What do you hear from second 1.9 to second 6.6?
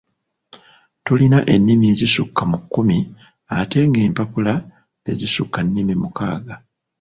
ezisukka mu kkumi ate ng'empapula tezisukka nnimi mukaaga.